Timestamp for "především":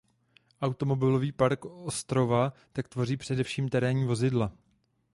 3.17-3.69